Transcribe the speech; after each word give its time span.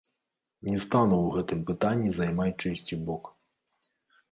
Не 0.69 0.79
стану 0.85 1.17
ў 1.23 1.29
гэтым 1.35 1.59
пытанні 1.69 2.09
займаць 2.17 2.57
чыйсьці 2.63 3.01
бок. 3.11 3.23